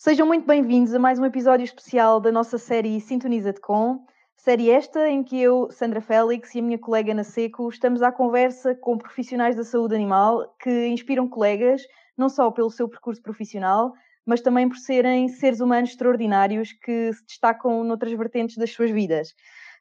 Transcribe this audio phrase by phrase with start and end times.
[0.00, 4.06] Sejam muito bem-vindos a mais um episódio especial da nossa série Sintoniza-te Com.
[4.36, 8.12] Série esta em que eu, Sandra Félix e a minha colega Ana Seco estamos à
[8.12, 11.82] conversa com profissionais da saúde animal que inspiram colegas,
[12.16, 13.92] não só pelo seu percurso profissional,
[14.24, 19.34] mas também por serem seres humanos extraordinários que se destacam noutras vertentes das suas vidas.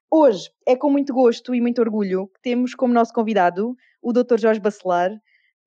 [0.10, 4.40] Hoje é com muito gosto e muito orgulho que temos como nosso convidado o Dr.
[4.40, 5.12] Jorge Bacelar,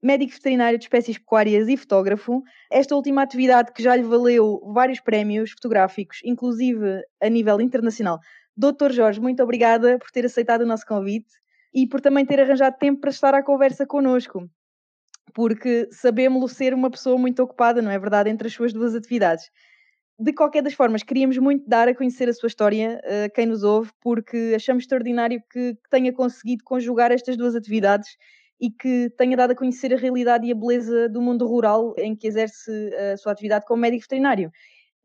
[0.02, 2.42] médico veterinário de espécies pecuárias e fotógrafo.
[2.70, 8.18] Esta última atividade que já lhe valeu vários prémios fotográficos, inclusive a nível internacional.
[8.56, 11.30] Doutor Jorge, muito obrigada por ter aceitado o nosso convite
[11.72, 14.48] e por também ter arranjado tempo para estar à conversa connosco,
[15.32, 19.50] porque sabemos-lo ser uma pessoa muito ocupada, não é verdade, entre as suas duas atividades.
[20.18, 23.62] De qualquer das formas, queríamos muito dar a conhecer a sua história a quem nos
[23.62, 28.08] ouve, porque achamos extraordinário que tenha conseguido conjugar estas duas atividades
[28.60, 32.14] e que tenha dado a conhecer a realidade e a beleza do mundo rural em
[32.14, 32.70] que exerce
[33.12, 34.52] a sua atividade como médico veterinário.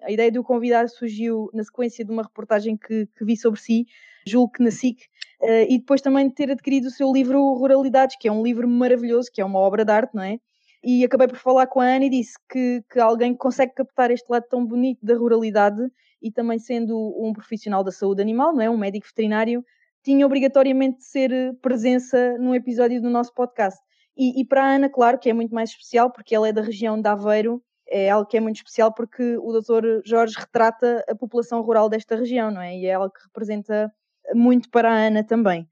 [0.02, 3.60] A ideia de o convidar surgiu na sequência de uma reportagem que, que vi sobre
[3.60, 3.86] si,
[4.28, 5.04] julgo que na SIC,
[5.42, 8.68] uh, e depois também de ter adquirido o seu livro Ruralidades, que é um livro
[8.68, 10.38] maravilhoso, que é uma obra de arte, não é?
[10.84, 14.30] E acabei por falar com a Ana e disse que, que alguém consegue captar este
[14.30, 15.82] lado tão bonito da ruralidade
[16.22, 18.70] e também sendo um profissional da saúde animal, não é?
[18.70, 19.64] Um médico veterinário,
[20.06, 23.82] tinha obrigatoriamente de ser eh, presença num episódio do nosso podcast.
[24.16, 26.62] E, e, para a Ana, claro que é muito mais especial, porque ela é da
[26.62, 31.16] região de Aveiro, é algo que é muito especial porque o doutor Jorge retrata a
[31.16, 32.78] população rural desta região, não é?
[32.78, 33.92] E é algo que representa
[34.34, 35.68] muito para a Ana também.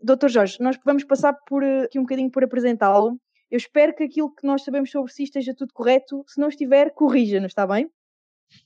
[0.00, 3.18] Doutor Jorge, nós vamos passar por eh, aqui um bocadinho por apresentá-lo.
[3.50, 6.22] Eu espero que aquilo que nós sabemos sobre si esteja tudo correto.
[6.26, 7.90] Se não estiver, corrija-nos, está bem?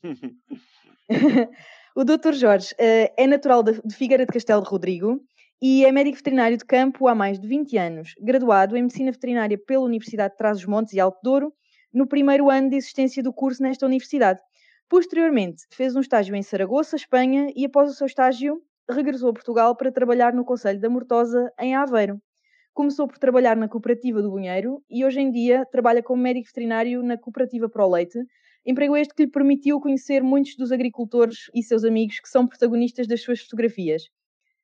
[1.94, 2.32] O Dr.
[2.32, 5.20] Jorge uh, é natural de, de Figueira de Castelo de Rodrigo
[5.60, 9.58] e é médico veterinário de campo há mais de 20 anos, graduado em Medicina Veterinária
[9.58, 11.52] pela Universidade de Trás-os-Montes e Alto Douro,
[11.92, 14.40] no primeiro ano de existência do curso nesta universidade.
[14.88, 19.76] Posteriormente, fez um estágio em Saragoça, Espanha, e após o seu estágio, regressou a Portugal
[19.76, 22.18] para trabalhar no Conselho da Mortosa, em Aveiro.
[22.72, 27.02] Começou por trabalhar na Cooperativa do Bunheiro e hoje em dia trabalha como médico veterinário
[27.02, 28.18] na Cooperativa Pro Leite,
[28.64, 33.08] Emprego este que lhe permitiu conhecer muitos dos agricultores e seus amigos que são protagonistas
[33.08, 34.04] das suas fotografias.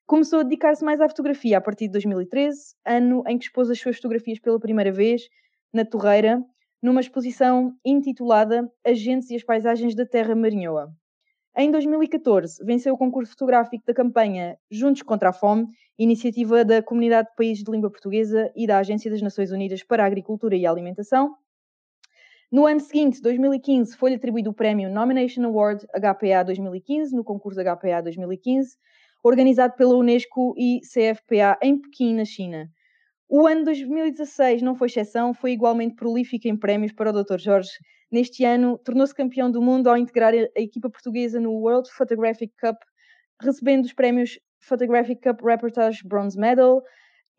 [0.07, 3.77] Começou a dedicar-se mais à fotografia a partir de 2013, ano em que expôs as
[3.77, 5.23] suas fotografias pela primeira vez,
[5.73, 6.41] na Torreira,
[6.81, 10.93] numa exposição intitulada Agentes e as Paisagens da Terra Marinhoa.
[11.57, 15.67] Em 2014, venceu o concurso fotográfico da campanha Juntos contra a Fome,
[15.97, 20.03] iniciativa da Comunidade de Países de Língua Portuguesa e da Agência das Nações Unidas para
[20.03, 21.35] a Agricultura e a Alimentação,
[22.51, 28.01] no ano seguinte, 2015, foi-lhe atribuído o prémio Nomination Award HPA 2015, no concurso HPA
[28.01, 28.75] 2015,
[29.23, 32.67] organizado pela Unesco e CFPA em Pequim, na China.
[33.27, 37.37] O ano 2016 não foi exceção, foi igualmente prolífico em prémios para o Dr.
[37.37, 37.69] Jorge.
[38.11, 42.77] Neste ano, tornou-se campeão do mundo ao integrar a equipa portuguesa no World Photographic Cup,
[43.39, 46.81] recebendo os prémios Photographic Cup Reportage Bronze Medal,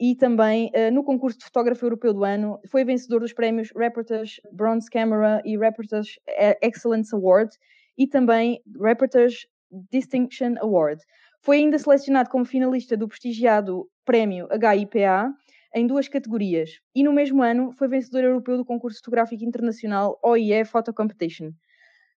[0.00, 4.41] e também uh, no concurso de fotógrafo europeu do ano foi vencedor dos prémios Reportage
[4.50, 6.19] Bronze Camera e Reportage
[6.62, 7.50] Excellence Award
[7.99, 9.47] e também Reportage
[9.93, 11.03] Distinction Award.
[11.43, 15.33] Foi ainda selecionado como finalista do prestigiado prémio HIPA
[15.75, 20.65] em duas categorias e no mesmo ano foi vencedor europeu do concurso fotográfico internacional OIE
[20.65, 21.50] Photo Competition.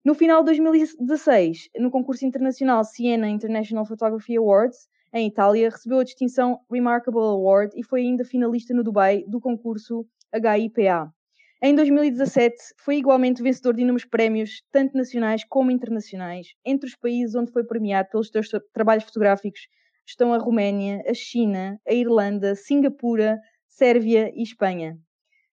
[0.03, 6.03] No final de 2016, no concurso internacional Siena International Photography Awards, em Itália, recebeu a
[6.03, 11.13] distinção Remarkable Award e foi ainda finalista no Dubai do concurso HIPA.
[11.61, 16.47] Em 2017, foi igualmente vencedor de inúmeros prémios, tanto nacionais como internacionais.
[16.65, 19.61] Entre os países onde foi premiado pelos seus trabalhos fotográficos
[20.05, 24.97] estão a Roménia, a China, a Irlanda, Singapura, Sérvia e Espanha.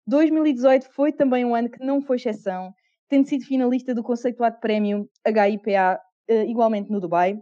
[0.07, 2.73] 2018 foi também um ano que não foi exceção,
[3.07, 7.39] tendo sido finalista do conceituado prémio HIPA, eh, igualmente no Dubai,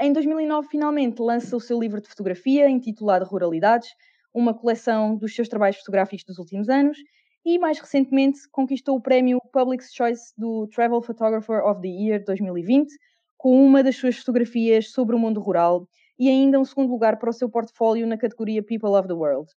[0.00, 3.88] em 2009, finalmente, lança o seu livro de fotografia, intitulado Ruralidades,
[4.32, 6.98] uma coleção dos seus trabalhos fotográficos dos últimos anos,
[7.44, 12.88] e mais recentemente conquistou o prémio Public Choice do Travel Photographer of the Year 2020,
[13.36, 15.86] com uma das suas fotografias sobre o mundo rural
[16.18, 19.50] e ainda um segundo lugar para o seu portfólio na categoria People of the World.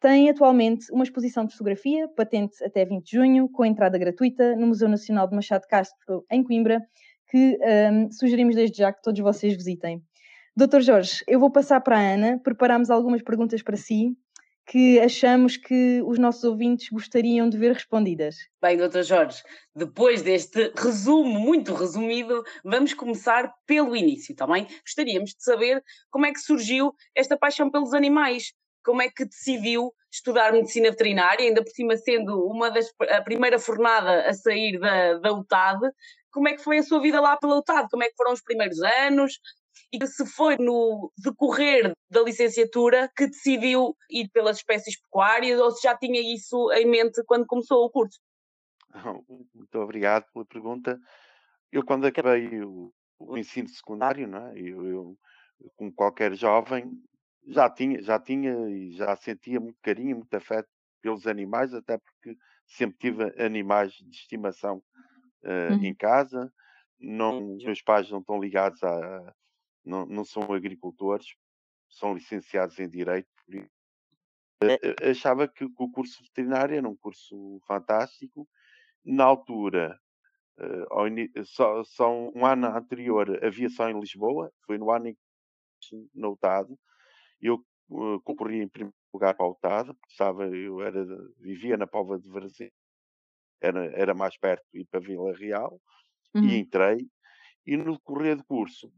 [0.00, 4.68] Tem atualmente uma exposição de fotografia, patente até 20 de junho, com entrada gratuita, no
[4.68, 6.80] Museu Nacional de Machado de Castro, em Coimbra,
[7.28, 7.58] que
[7.92, 10.02] um, sugerimos desde já que todos vocês visitem.
[10.56, 14.16] Doutor Jorge, eu vou passar para a Ana, preparamos algumas perguntas para si
[14.68, 18.36] que achamos que os nossos ouvintes gostariam de ver respondidas.
[18.60, 19.42] Bem, doutor Jorge,
[19.74, 24.66] depois deste resumo muito resumido, vamos começar pelo início, também.
[24.66, 28.52] Tá Gostaríamos de saber como é que surgiu esta paixão pelos animais.
[28.88, 33.58] Como é que decidiu estudar medicina veterinária, ainda por cima sendo uma das a primeira
[33.58, 35.90] fornada a sair da, da UTAD.
[36.32, 37.90] Como é que foi a sua vida lá pela UTAD?
[37.90, 39.40] Como é que foram os primeiros anos?
[39.92, 45.82] E se foi no decorrer da licenciatura que decidiu ir pelas espécies pecuárias ou se
[45.82, 48.18] já tinha isso em mente quando começou o curso?
[49.54, 50.98] Muito obrigado pela pergunta.
[51.70, 54.58] Eu, quando acabei o, o ensino secundário, não é?
[54.58, 55.18] eu, eu,
[55.76, 56.90] como qualquer jovem,
[57.46, 60.68] já tinha, já tinha e já sentia muito carinho, muito afeto
[61.00, 62.36] pelos animais, até porque
[62.66, 64.82] sempre tive animais de estimação
[65.44, 65.84] uh, uhum.
[65.84, 66.52] em casa.
[67.00, 69.34] Não, os meus pais não estão ligados a.
[69.84, 71.26] Não, não são agricultores,
[71.88, 73.28] são licenciados em Direito.
[73.50, 78.46] Uh, achava que o curso veterinário era um curso fantástico.
[79.04, 79.98] Na altura,
[80.58, 85.16] uh, só, só, um ano anterior havia só em Lisboa, foi no ano em
[85.80, 86.78] que notado
[87.40, 91.04] eu uh, concorri em primeiro lugar para o UTAD, estava, eu era,
[91.38, 92.70] vivia na Pova de Varzim,
[93.60, 95.80] era, era mais perto ir para Vila Real,
[96.34, 96.44] uhum.
[96.44, 97.08] e entrei,
[97.66, 98.92] e no decorrer do curso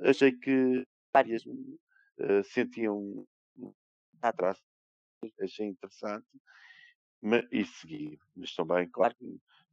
[0.00, 3.26] achei que várias uh, sentiam
[4.20, 4.58] atrás,
[5.40, 6.26] achei interessante,
[7.20, 9.14] mas, e segui, mas também, claro,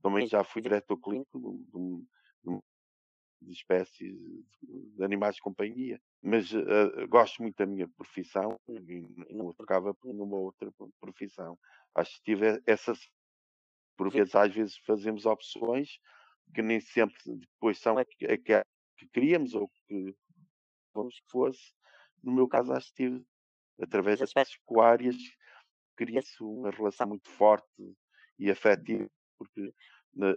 [0.02, 2.62] também já fui diretor clínico de, de, de
[3.48, 4.16] espécies
[4.62, 6.00] de animais de companhia.
[6.22, 11.58] Mas uh, gosto muito da minha profissão e não trocava por nenhuma outra profissão.
[11.96, 12.94] Acho que tive essa.
[13.98, 16.00] Por vezes, às vezes fazemos opções
[16.54, 20.16] que nem sempre depois são a que, que queríamos ou que
[20.94, 21.74] vamos que fosse.
[22.24, 23.26] No meu caso, acho que tive,
[23.82, 25.16] através das pecuárias,
[25.96, 27.68] cria-se uma relação muito forte
[28.38, 29.74] e afetiva, porque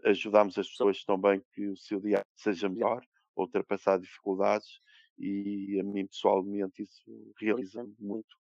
[0.05, 3.05] ajudamos as pessoas também que o seu dia seja melhor,
[3.37, 4.81] ultrapassar dificuldades
[5.19, 8.37] e a mim pessoalmente isso realiza-me muito.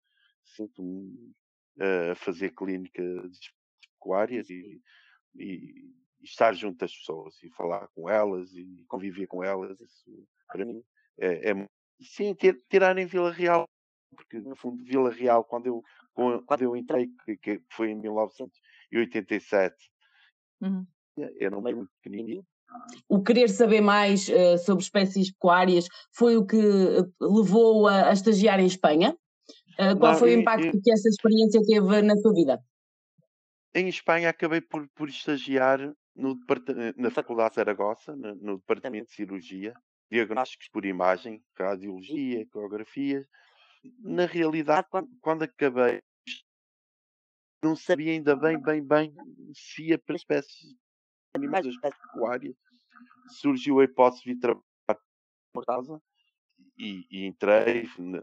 [0.44, 1.32] Sinto-me
[2.10, 3.52] a fazer clínica de
[3.94, 4.80] pecuárias e,
[5.36, 5.90] e,
[6.22, 10.82] estar junto das pessoas e falar com elas e conviver com elas, isso para mim
[11.18, 11.68] é, é
[12.00, 13.68] sim, ter, tirar em Vila Real,
[14.14, 15.82] porque no fundo Vila Real, quando eu,
[16.12, 17.08] quando eu entrei,
[17.40, 19.90] que foi em 1987,
[20.60, 20.86] uhum.
[21.16, 22.44] Era um pequenininho.
[23.08, 28.12] O querer saber mais uh, sobre espécies pecuárias foi o que eh, levou a, a
[28.12, 29.16] estagiar em Espanha?
[29.74, 32.58] Uh, qual Não, foi o impacto que essa experiência teve na sua vida?
[33.74, 36.38] Em Espanha acabei por, por estagiar no
[36.96, 39.74] na Faculdade de Zaragoza, no, no Departamento de Cirurgia,
[40.10, 43.26] diagnósticos por imagem, radiologia, ecografia.
[44.00, 46.02] Na realidade, quando, quando acabei,
[47.62, 49.14] não sabia ainda bem, bem, bem
[49.54, 50.74] se ia para espécies
[51.34, 52.54] animais das pecuárias,
[53.28, 54.62] surgiu a hipótese de trabalhar
[55.54, 56.02] Mortosa
[56.78, 58.20] e, e entrei na,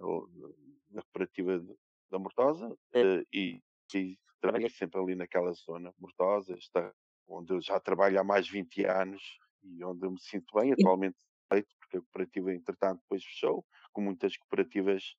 [0.89, 1.63] na cooperativa
[2.09, 3.61] da Mortosa uh, e,
[3.93, 6.91] e, trabalhei sempre ali naquela zona, Mortosa, está,
[7.27, 9.21] onde eu já trabalho há mais de 20 anos
[9.63, 11.17] e onde eu me sinto bem, atualmente
[11.51, 15.15] feito, porque a cooperativa entretanto depois fechou, com muitas cooperativas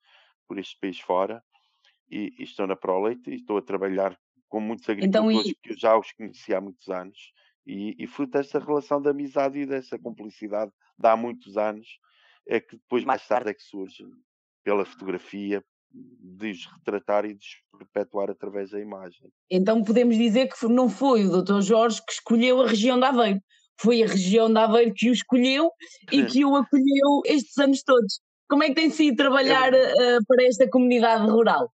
[0.49, 1.43] por este país fora,
[2.11, 5.55] e, e estou na ProLeite e estou a trabalhar com muitos agricultores então, e...
[5.55, 7.33] que eu já os conheci há muitos anos
[7.71, 11.87] e, e fruto desta relação de amizade e dessa cumplicidade de há muitos anos,
[12.47, 14.05] é que depois mais tarde é que surge
[14.65, 19.33] pela fotografia de os retratar e de os perpetuar através da imagem.
[19.49, 21.61] Então podemos dizer que não foi o Dr.
[21.61, 23.41] Jorge que escolheu a região de Aveiro,
[23.81, 25.71] foi a região de Aveiro que o escolheu
[26.11, 28.21] e que o acolheu estes anos todos.
[28.49, 31.73] Como é que tem sido trabalhar é, uh, para esta comunidade rural?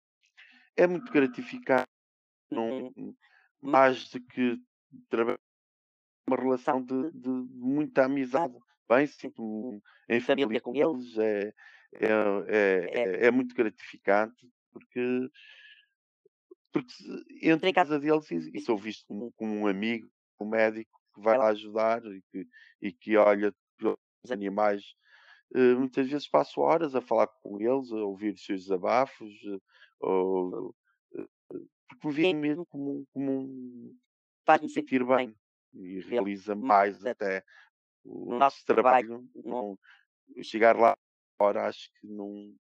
[0.75, 1.87] É muito gratificante,
[2.51, 2.91] não,
[3.61, 4.57] mais do que
[5.09, 5.39] trabalhar
[6.27, 8.57] uma relação de, de muita amizade.
[8.89, 11.53] Bem, sinto em família com eles, é,
[11.93, 12.07] é,
[12.47, 15.29] é, é, é muito gratificante, porque,
[16.71, 16.93] porque
[17.41, 20.07] entro em casa deles e, e sou visto como, como, um amigo,
[20.39, 22.47] um médico que vai lá ajudar e que,
[22.81, 23.97] e que olha pelos
[24.29, 24.83] animais.
[25.55, 29.61] Uh, muitas vezes passo horas a falar com eles, a ouvir os seus desabafos, uh,
[29.99, 30.75] ou,
[31.13, 33.97] uh, porque me veem mesmo como, como um.
[34.45, 35.35] faz-me sentir bem
[35.75, 37.43] e realiza mais até
[38.03, 39.27] o nosso trabalho.
[39.35, 39.77] Não,
[40.43, 40.97] chegar lá
[41.37, 42.55] fora acho que não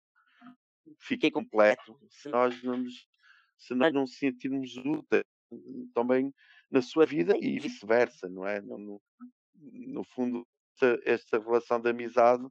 [0.98, 3.06] fiquei completo se nós não nos,
[3.58, 5.24] se nós não sentirmos úteis
[5.94, 6.34] também
[6.70, 8.60] na sua vida e vice-versa, não é?
[8.60, 9.00] No,
[9.54, 12.46] no, fundo, esta, esta, relação de amizade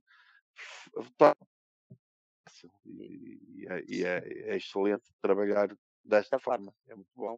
[2.86, 7.38] e, e, é, e é, é excelente trabalhar desta forma, é muito bom.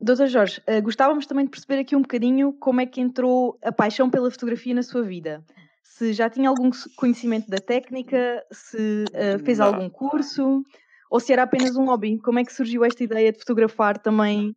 [0.00, 3.70] Doutor Jorge, uh, gostávamos também de perceber aqui um bocadinho como é que entrou a
[3.70, 5.44] paixão pela fotografia na sua vida.
[5.82, 9.66] Se já tinha algum conhecimento da técnica, se uh, fez Não.
[9.66, 10.64] algum curso,
[11.10, 12.18] ou se era apenas um hobby.
[12.18, 14.56] Como é que surgiu esta ideia de fotografar também?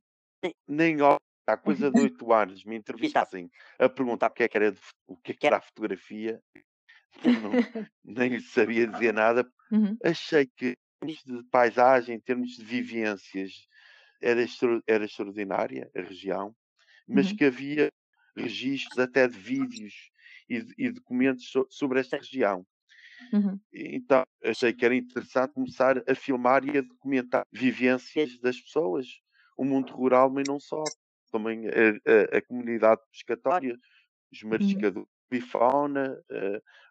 [0.65, 4.73] Nem há coisa de oito anos me entrevistassem a perguntar o que é que era,
[5.07, 6.39] o que é que era a fotografia,
[7.21, 7.51] não,
[8.03, 9.45] nem sabia dizer nada.
[9.69, 9.97] Uhum.
[10.03, 10.67] Achei que
[11.03, 13.67] em termos de paisagem, em termos de vivências,
[14.23, 14.41] era,
[14.87, 16.55] era extraordinária a região,
[17.11, 17.37] mas Uhum.
[17.37, 17.89] que havia
[18.37, 20.11] registros até de vídeos
[20.49, 22.65] e, e documentos so, sobre esta região.
[23.33, 23.61] Uhum.
[23.73, 29.07] Então achei que era interessante começar a filmar e a documentar vivências das pessoas,
[29.57, 30.91] o mundo rural, mas não só,
[31.31, 31.71] também a,
[32.35, 33.77] a, a comunidade pescatória,
[34.31, 34.49] os Uhum.
[34.49, 36.23] mariscadores e fauna,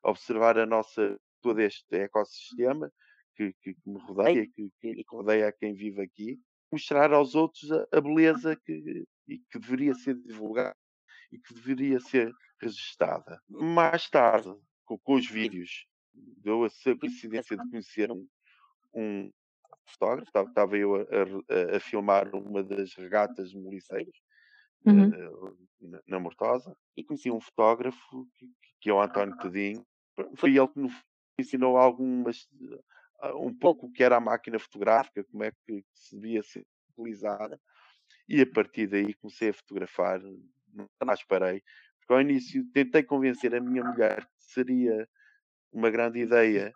[0.04, 2.92] observar a nossa, todo este ecossistema
[3.36, 6.40] que, que, me rodeia, que, que rodeia a quem vive aqui,
[6.72, 10.76] mostrar aos outros a, a beleza que, e que deveria ser divulgada
[11.30, 13.40] e que deveria ser registada.
[13.48, 18.26] Mais tarde, com, com os vídeos, deu a coincidência de conhecer um,
[18.94, 19.30] um
[19.86, 24.22] fotógrafo, estava, eu a, a, a, filmar uma das regatas de moliceiros
[24.84, 25.08] Uhum.
[25.10, 28.50] uh, na, na Mortosa e conheci um fotógrafo que,
[28.80, 29.86] que é o António Tedinho.
[30.34, 30.90] Foi ele que me
[31.38, 32.48] ensinou algumas,
[33.36, 37.60] um pouco o que era a máquina fotográfica, como é que se devia ser utilizada.
[38.28, 40.20] E a partir daí comecei a fotografar,
[40.72, 41.62] nunca mais parei.
[41.98, 45.08] Porque ao início tentei convencer a minha mulher que seria
[45.72, 46.72] uma grande ideia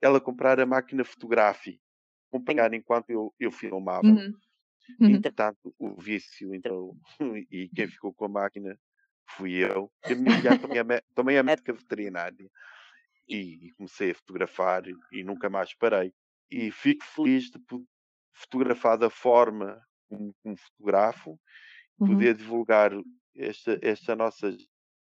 [0.00, 1.80] ela comprar a máquina fotográfica,
[2.28, 4.06] acompanhar enquanto eu, eu filmava.
[4.06, 4.34] Uhum.
[5.00, 5.10] Uhum.
[5.10, 6.94] Entretanto, o vício entrou
[7.50, 8.78] e quem ficou com a máquina
[9.30, 9.90] fui eu.
[10.04, 12.50] A minha mulher também é, também é médica veterinária.
[13.28, 16.12] E, e, comecei a fotografar e, e nunca mais parei.
[16.50, 17.58] E fico feliz de
[18.32, 21.40] fotografar da forma como, como fotografo,
[22.00, 22.16] Uhum.
[22.16, 22.92] poder divulgar
[23.36, 24.54] esta, esta nossa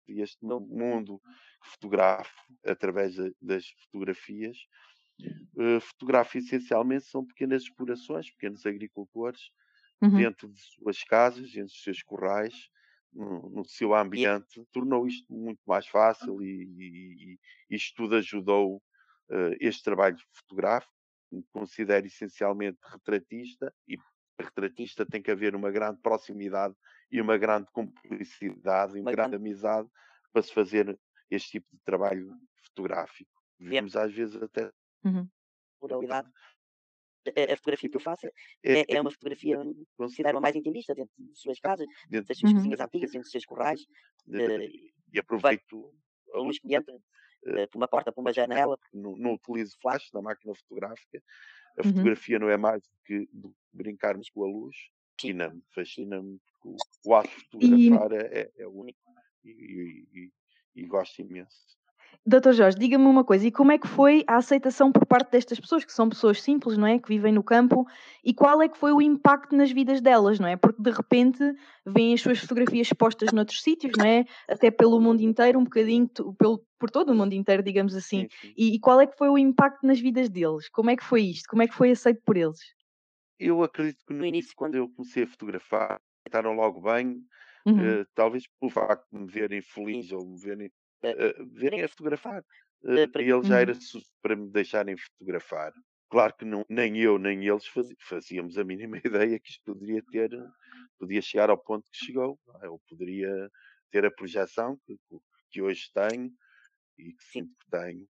[0.08, 1.22] este mundo
[1.63, 4.58] fotográfico através de, das fotografias.
[5.56, 9.51] Uh, fotografo essencialmente são pequenas explorações, pequenos agricultores
[10.01, 10.18] Uhum.
[10.18, 12.70] dentro de suas casas, dentro dos seus corrais,
[13.13, 17.38] no, no seu ambiente, tornou isto muito mais fácil e, e,
[17.70, 20.94] e isto tudo ajudou uh, este trabalho fotográfico,
[21.30, 23.98] que me considero essencialmente retratista e
[24.39, 26.75] retratista tem que haver uma grande proximidade
[27.12, 29.88] e uma grande cumplicidade e uma grande amizade
[30.32, 30.98] para se fazer
[31.30, 33.32] este tipo de trabalho fotográfico.
[33.60, 34.72] Vemos às vezes até
[35.03, 35.27] Uhum.
[37.28, 38.28] A, a fotografia que eu faço
[38.63, 39.58] é, é uma fotografia,
[39.96, 43.46] considero mais intimista, dentro de suas casas, dentro das suas cozinhas antigas, dentro dos seus
[43.46, 43.86] corrais.
[44.25, 45.94] de- e aproveito
[46.34, 46.96] a luz que entra
[47.46, 48.78] eh, por uma porta, por uma janela.
[48.94, 51.22] não, não utilizo flash na máquina fotográfica.
[51.78, 51.92] A Uhum.
[51.94, 53.30] fotografia não é mais do que
[53.74, 54.75] brincarmos com a luz.
[55.20, 59.00] Fascina-me, fascina-me, porque o, ato de fotografar é, é, é único
[59.44, 60.32] e, e- e-
[60.75, 61.78] e gosto imenso.
[62.25, 65.60] Doutor Jorge, diga-me uma coisa, e como é que foi a aceitação por parte destas
[65.60, 67.00] pessoas, que são pessoas simples, não é?
[67.00, 67.86] Que vivem no campo,
[68.24, 70.56] e qual é que foi o impacto nas vidas delas, não é?
[70.56, 71.39] Porque de repente
[71.86, 74.25] veem as suas fotografias expostas noutros sítios, não é?
[74.48, 78.27] Até pelo mundo inteiro, um bocadinho, pelo, por todo o mundo inteiro, digamos assim.
[78.30, 78.53] Sim, sim.
[78.56, 80.70] E, e qual é que foi o impacto nas vidas deles?
[80.70, 81.48] Como é que foi isto?
[81.50, 82.60] Como é que foi aceito por eles?
[83.39, 87.25] Eu acredito que no início, quando eu comecei a fotografar, estaram logo bem,
[87.65, 87.80] Uhum.
[87.80, 90.72] eh, talvez pelo facto de me verem feliz ou me verem,
[91.10, 92.43] eh, verem a fotografar.
[92.86, 93.62] Eh, para eles já Uhum.
[93.62, 95.74] era suficiente para me deixarem fotografar.
[96.10, 97.65] Claro que não, nem eu nem eles
[98.01, 100.29] fazíamos a mínima ideia que isto poderia ter,
[101.00, 102.39] podia chegar ao ponto que chegou.
[102.62, 102.67] é?
[102.67, 103.50] Eu poderia
[103.91, 104.98] ter a projeção que,
[105.51, 106.31] que hoje tenho
[107.00, 108.08] e que sinto que tenho.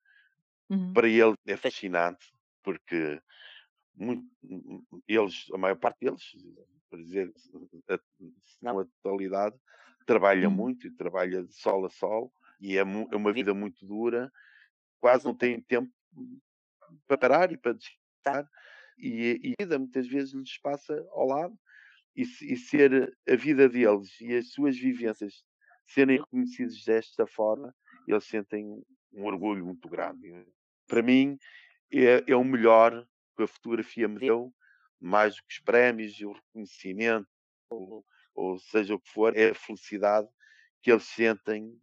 [0.71, 0.95] Uhum.
[0.95, 2.25] Para eles é fascinante
[2.63, 3.21] porque
[3.97, 4.27] muito,
[5.09, 6.25] eles, a maior parte deles,
[6.91, 7.33] para dizer,
[7.89, 9.57] a, se não a totalidade,
[10.07, 10.51] trabalha Uhum.
[10.51, 14.31] muito e trabalha de sol a sol e é, é uma vida muito dura,
[15.01, 15.91] quase não têm tempo
[17.07, 18.49] para parar e para descansar
[18.99, 21.59] e, e a vida muitas vezes lhes passa ao lado
[22.17, 25.45] e, e ser a vida deles e as suas vivências
[25.87, 27.75] serem reconhecidas desta forma,
[28.07, 28.83] eles sentem
[29.13, 30.47] um orgulho muito grande.
[30.87, 31.39] Para mim,
[31.93, 33.07] é, é o melhor
[33.37, 34.53] que a fotografia me deu,
[35.01, 37.29] mais do que os prémios e o reconhecimento,
[37.69, 40.29] ou, ou seja o que for, é a felicidade
[40.83, 41.79] que eles sentem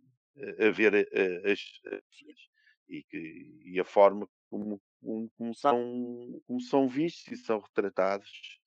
[0.60, 2.40] a ver eh, as fotografias
[2.88, 4.82] e, que, e a forma como,
[5.38, 8.60] como, são, como são vistos e são retratados,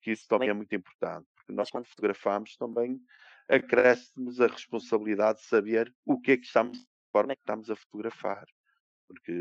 [0.00, 3.00] que isso também é muito importante, porque nós quando fotografamos também
[3.48, 7.76] acresce-nos a responsabilidade de saber o que é que estamos, de forma que estamos a
[7.76, 8.46] fotografar,
[9.06, 9.32] porque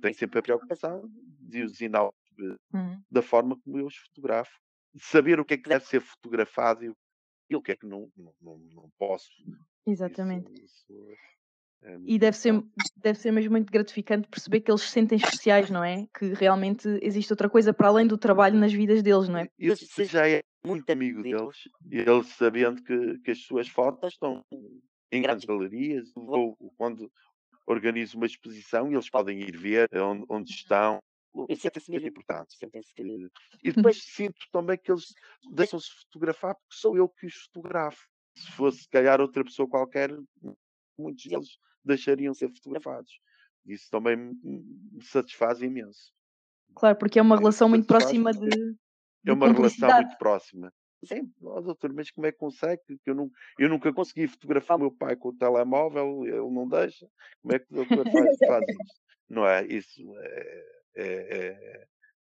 [0.00, 1.08] tem sempre a preocupação
[1.40, 2.10] de os ensinar
[2.72, 3.02] Uhum.
[3.10, 4.58] da forma como eu os fotografo,
[4.94, 6.96] de saber o que é que deve ser fotografado e o,
[7.52, 9.30] e o que é que não, não, não, posso.
[9.86, 10.50] Exatamente.
[10.52, 11.16] Isso, isso
[11.82, 12.62] É E deve ser,
[12.96, 16.06] deve ser mesmo muito gratificante perceber que eles se sentem especiais, não é?
[16.18, 19.48] Que realmente existe outra coisa para além do trabalho nas vidas deles, não é?
[19.58, 24.12] E eu já é muito amigo deles, e eles sabendo que, que as suas fotos
[24.12, 24.44] estão
[25.10, 27.10] em grandes galerias, ou quando
[27.66, 30.98] organizo uma exposição, eles podem ir ver onde, onde estão.
[31.48, 32.56] E é sentem-se muito mesmo importante.
[32.56, 33.02] sentem-se que
[33.62, 35.14] E depois sinto também que eles
[35.52, 38.06] deixam-se fotografar porque sou eu que os fotografo.
[38.36, 40.10] Se fosse, se calhar, outra pessoa qualquer,
[40.98, 43.12] muitos deles deixariam ser fotografados.
[43.66, 46.12] Isso também me, satisfaz imenso.
[46.74, 48.76] Claro, porque é uma relação muito próxima de,
[49.26, 50.72] É uma relação muito próxima.
[51.04, 52.80] Sim, ó, doutor, mas como é que consegue?
[52.86, 56.68] Que eu, não, eu nunca consegui fotografar o meu pai com o telemóvel, ele não
[56.68, 57.08] deixa.
[57.40, 59.02] Como é que o doutor faz, faz isso?
[59.28, 59.66] Não é?
[59.66, 61.86] Isso é, é,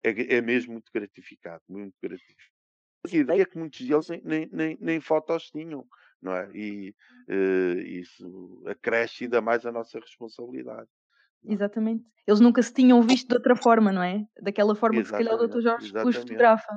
[0.05, 2.59] é, é, é mesmo muito gratificante, muito gratificante.
[3.07, 5.87] A ideia é que muitos deles nem, nem, nem, fotos tinham,
[6.21, 6.51] não é?
[6.53, 6.95] E
[7.29, 10.89] eh, isso acresce ainda mais a nossa responsabilidade.
[11.47, 11.53] é?
[11.53, 12.05] Exatamente.
[12.27, 14.25] Eles nunca se tinham visto de outra forma, não é?
[14.43, 15.59] Daquela forma que se calhar o Dr.
[15.59, 16.19] Exatamente, Jorge os exatamente.
[16.19, 16.73] fotografa.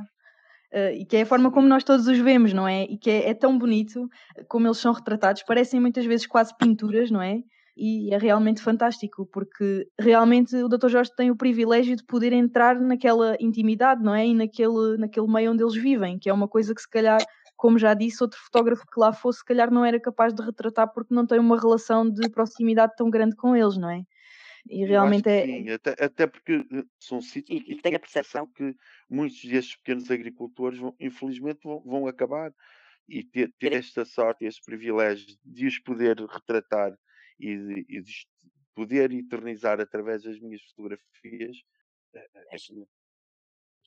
[0.72, 2.84] Eh, e que é a forma como nós todos os vemos, não é?
[2.84, 4.08] E que é, é tão bonito
[4.38, 7.40] eh, como eles são retratados, parecem muitas vezes quase pinturas, não é?
[7.76, 10.90] E é realmente fantástico, porque realmente o Dr.
[10.90, 14.28] Jorge tem o privilégio de poder entrar naquela intimidade, não é?
[14.28, 17.22] E naquele, naquele meio onde eles vivem, que é uma coisa que se calhar,
[17.56, 20.92] como já disse, outro fotógrafo que lá fosse, se calhar não era capaz de retratar
[20.94, 24.02] porque não tem uma relação de proximidade tão grande com eles, não é?
[24.70, 25.46] E realmente é.
[25.46, 28.76] sim, até, até porque eh, são sítios e, que e tenho a percepção que
[29.10, 32.54] muitos destes pequenos agricultores, vão, infelizmente, vão, vão acabar.
[33.10, 36.96] E ter, ter ter esta sorte, este privilégio de os poder retratar
[37.42, 38.04] e e
[38.76, 41.58] poder eternizar através das minhas fotografias,
[42.16, 42.88] eh, é genial.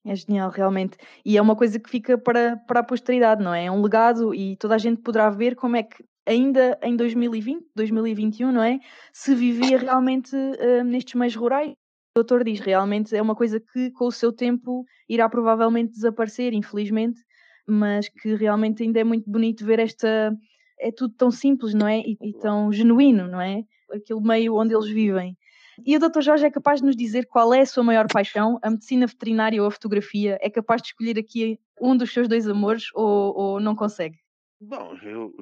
[0.07, 0.99] É genial, realmente.
[1.25, 3.67] E é uma coisa que fica para, para a posteridade, não é?
[3.67, 7.67] É um legado e toda a gente poderá ver como é que ainda em 2020,
[7.75, 8.79] 2021, não é?
[9.13, 11.73] Se vivia realmente eh, nestes meios rurais.
[12.17, 16.53] O doutor diz, realmente é uma coisa que com o seu tempo irá provavelmente desaparecer,
[16.53, 17.21] infelizmente,
[17.67, 20.37] mas que realmente ainda é muito bonito ver esta.
[20.79, 22.01] É tudo tão simples, não é?
[22.01, 23.63] E, e tão genuíno, não é?
[23.93, 25.37] Aquele meio onde eles vivem.
[25.85, 26.23] E o Dr.
[26.23, 29.61] Jorge é capaz de nos dizer qual é a sua maior paixão, a medicina veterinária
[29.61, 30.39] ou a fotografia?
[30.41, 34.19] É capaz de escolher aqui um dos seus dois amores ou, ou não consegue?
[34.61, 35.35] Bom, eu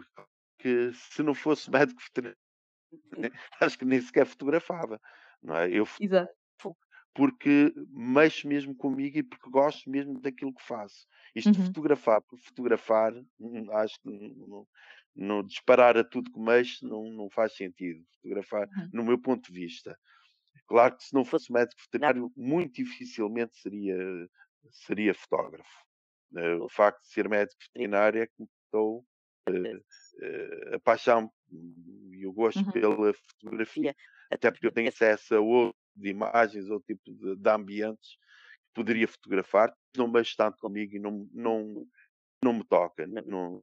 [0.58, 2.38] que se não fosse médico veterinário,
[3.60, 5.00] acho que nem sequer fotografava,
[5.42, 5.70] não é?
[5.70, 6.32] Eu Exato.
[7.14, 11.06] porque mexo mesmo comigo e porque gosto mesmo daquilo que faço.
[11.34, 11.64] Isto de Uhum.
[11.66, 14.66] fotografar por fotografar, hum, acho que não,
[15.14, 18.04] não disparar a tudo que mexe não, não faz sentido.
[18.22, 18.92] Fotografar, Uhum.
[18.92, 19.98] no meu ponto de vista.
[20.68, 23.96] Claro que se não fosse médico veterinário, muito dificilmente seria,
[24.70, 25.70] seria fotógrafo.
[26.36, 29.04] Eh, O facto de ser médico veterinário é que me deu
[30.22, 32.72] eh, a paixão e o gosto Uhum.
[32.72, 33.94] pela fotografia,
[34.30, 38.16] até porque eu tenho acesso a outro de imagens, outro tipo de, de ambientes
[38.68, 41.86] que poderia fotografar, não mexe tanto comigo e não, não,
[42.44, 43.62] não me toca, Não.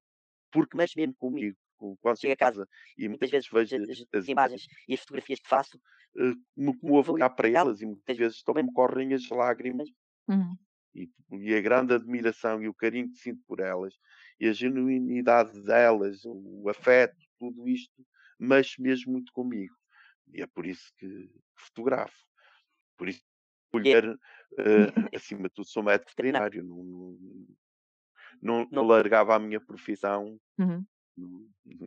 [0.52, 1.58] Porque mexe mesmo comigo.
[1.78, 5.40] com- Quando chego a casa e Muitas vezes vejo as, as imagens e as fotografias
[5.40, 5.80] que faço
[6.18, 9.90] eh, me comovo olhar para elas e muitas vezes também me correm as lágrimas
[10.28, 10.60] Uhum.
[10.94, 13.94] e, e a grande admiração e o carinho que sinto por elas
[14.40, 18.06] e a genuinidade delas, o afeto, tudo isto
[18.40, 19.76] mexe mesmo muito comigo.
[20.34, 22.16] E é por isso que fotografo.
[22.98, 23.24] Por isso,
[23.74, 24.06] mulher,
[24.60, 26.64] eh, acima de tudo, sou médico veterinário.
[26.64, 27.48] Não, não,
[28.42, 30.38] não, não largava a minha profissão.
[30.58, 30.84] Uhum.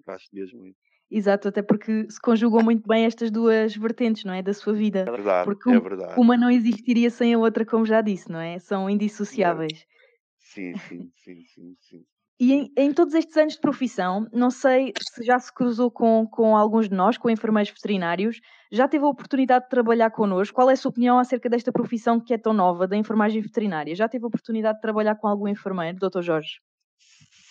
[0.07, 0.77] Acho mesmo muito.
[1.11, 4.43] Exato, até porque se conjugam muito bem estas duas vertentes, não é?
[4.43, 5.01] Da sua vida.
[5.01, 6.19] É verdade, Porque é um- verdade.
[6.21, 8.59] uma não existiria sem a outra, como já disse, não é?
[8.59, 9.85] São indissociáveis.
[10.39, 12.05] Sim, sim, sim, sim, sim.
[12.43, 16.27] E em, em todos estes anos de profissão, não sei se já se cruzou com,
[16.27, 18.41] com alguns de nós, com enfermeiros veterinários,
[18.73, 20.57] já teve a oportunidade de trabalhar connosco.
[20.57, 23.95] Qual é a sua opinião acerca desta profissão que é tão nova, da enfermagem veterinária?
[23.95, 26.21] Já teve a oportunidade de trabalhar com algum enfermeiro, Dr.
[26.21, 26.57] Jorge?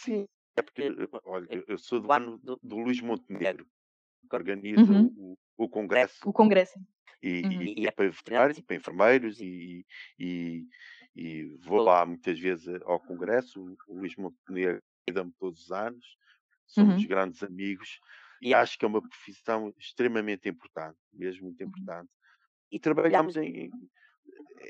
[0.03, 0.25] Sim,
[0.57, 3.65] é porque, olha, eu- sou do ano do, do Luís Montenegro,
[4.29, 5.05] que organiza Uhum.
[5.15, 6.77] o, o congresso O congresso.
[7.23, 7.61] e, Uhum.
[7.61, 9.85] e- e é para veterinários e para enfermeiros e,
[10.19, 10.65] e,
[11.15, 16.17] e vou lá muitas vezes ao congresso, o, Luís Montenegro convida-me todos os anos,
[16.65, 17.05] somos Uhum.
[17.05, 17.99] grandes amigos
[18.41, 22.09] e acho que é uma profissão extremamente importante, mesmo muito importante.
[22.71, 23.71] E trabalhamos em.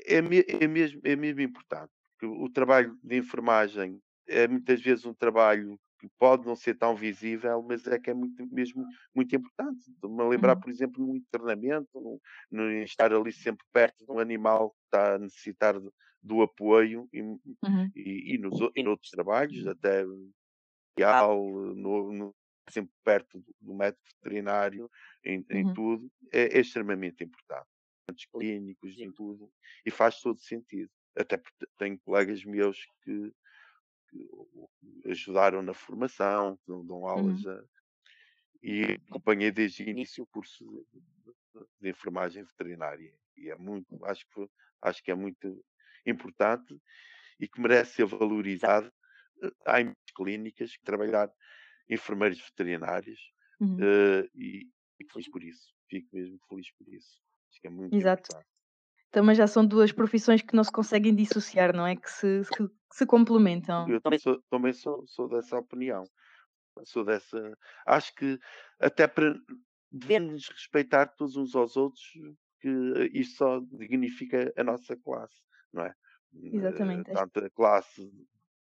[0.06, 5.04] É, me- é mesmo, é mesmo importante, porque o trabalho de enfermagem é muitas vezes
[5.04, 9.34] um trabalho que pode não ser tão visível, mas é que é muito, mesmo muito
[9.36, 9.84] importante.
[10.02, 10.56] A lembrar, Uhum.
[10.56, 15.14] por exemplo, no internamento, no, no estar ali sempre perto de um animal que está
[15.14, 15.90] a necessitar de-
[16.22, 17.20] do apoio e,
[17.62, 17.92] Uhum.
[17.94, 20.04] e, e nos, e noutros trabalhos, até
[20.98, 21.38] social,
[21.74, 22.34] no, no
[22.70, 24.90] sempre perto do, do médico veterinário
[25.24, 25.72] em, em Uhum.
[25.72, 27.68] tudo, é, é extremamente importante.
[28.32, 29.50] Clínicos, em tudo,
[29.86, 30.90] e faz todo sentido.
[31.16, 33.32] Até porque tenho colegas meus que,
[34.10, 34.28] que
[35.10, 37.46] ajudaram na formação, que dão, dão aulas Uhum.
[37.46, 37.64] a,
[38.62, 41.00] e acompanhei desde o início o curso de,
[41.80, 43.14] de- enfermagem veterinária.
[43.36, 44.48] E é muito, acho que,
[44.82, 45.64] acho que é muito
[46.06, 46.76] importante
[47.40, 48.92] e que merece ser valorizado.
[49.42, 51.30] Eh, Há em clínicas que trabalhar
[51.88, 53.20] enfermeiros veterinários
[53.60, 53.76] Uhum.
[53.80, 55.74] eh, e fico feliz por isso.
[55.88, 57.20] Fico mesmo feliz por isso.
[57.50, 58.22] Acho que é muito Exato.
[58.22, 58.48] importante.
[59.12, 61.96] Também já são duas profissões que não se conseguem dissociar, não é?
[61.96, 63.88] Que se, que se complementam.
[63.88, 66.04] Eu também sou, também sou, sou dessa opinião.
[66.84, 67.56] Sou dessa.
[67.86, 68.38] Acho que
[68.80, 69.34] até para
[69.90, 72.02] devemos respeitar todos uns aos outros,
[72.60, 72.68] que
[73.12, 75.36] isto só dignifica a nossa classe,
[75.72, 75.94] não é?
[76.34, 77.10] Eh, Exatamente.
[77.10, 78.10] é Tanto a classe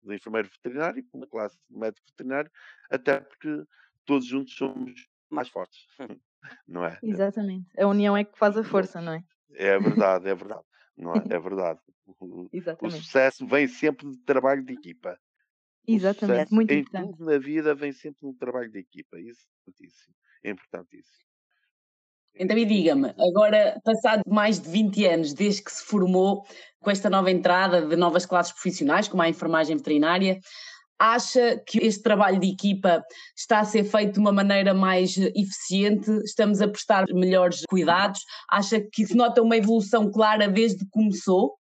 [0.02, 2.50] de enfermeiro veterinário como a classe de médico veterinário,
[2.90, 3.64] até porque
[4.04, 5.86] todos juntos somos mais fortes,
[6.66, 6.98] não é?
[7.02, 7.68] Exatamente.
[7.78, 9.24] A união é que faz a força, não é?
[9.54, 10.64] É verdade, é verdade.
[10.96, 11.24] Não é?
[11.30, 11.80] é verdade.
[12.20, 12.48] O,
[12.82, 15.18] o sucesso vem sempre de trabalho de equipa.
[15.86, 16.52] Exatamente.
[16.52, 17.10] Muito em importante.
[17.10, 19.18] tudo na vida vem sempre um trabalho de equipa.
[19.20, 20.14] Isso é importantíssimo.
[20.42, 21.25] É importantíssimo.
[22.38, 26.44] Então, e diga-me, agora, passado mais de 20 anos desde que se formou
[26.80, 30.38] com esta nova entrada de novas classes profissionais, como a enfermagem veterinária,
[30.98, 33.02] acha que este trabalho de equipa
[33.34, 36.10] está a ser feito de uma maneira mais eficiente?
[36.24, 38.20] Estamos a prestar melhores cuidados?
[38.50, 41.56] Acha que se nota uma evolução clara desde que começou?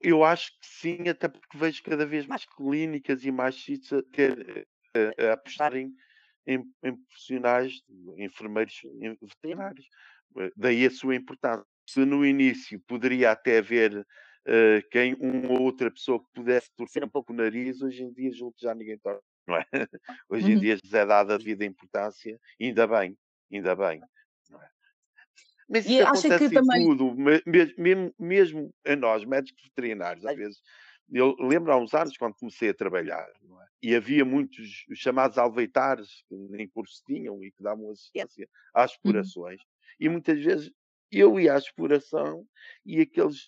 [0.00, 4.02] Eu acho que sim, até porque vejo cada vez mais clínicas e mais sítios a,
[4.12, 5.92] ter, a, a apostarem
[6.46, 7.82] em, em profissionais,
[8.16, 9.86] enfermeiros em- veterinários.
[10.38, 11.64] Eh, Daí a sua importância.
[11.88, 14.06] Se no início poderia até haver
[14.46, 18.12] eh, quem, uma ou outra pessoa que pudesse torcer um pouco o nariz, hoje em
[18.12, 19.66] dia julgo que já ninguém torce, não é?
[20.28, 20.60] Hoje em Uhum.
[20.60, 23.16] dia já é dada a devida importância, ainda bem,
[23.52, 24.00] ainda bem.
[24.02, 24.68] é?
[25.68, 29.62] Mas E isso que acontece em também- tudo, me- mes- mesmo, mesmo a nós, médicos
[29.64, 30.60] veterinários, às vezes.
[31.10, 33.66] Eu lembro há uns anos, quando comecei a trabalhar, é?
[33.82, 38.92] e havia muitos os chamados alveitares, que nem curso tinham e que davam assistência às
[38.92, 39.60] explorações.
[40.00, 40.72] E muitas vezes
[41.10, 42.44] eu ia à exploração
[42.84, 43.46] e aqueles